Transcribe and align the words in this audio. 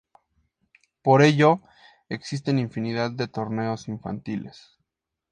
Por 1.03 1.21
ello 1.21 1.61
existen 2.09 2.57
infinidad 2.57 3.11
de 3.11 3.27
torneos 3.27 3.87
infantiles. 3.87 4.71